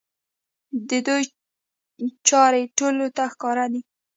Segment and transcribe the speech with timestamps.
[0.89, 1.23] د دوی
[2.27, 3.81] چارې ټولو ته ښکاره دي.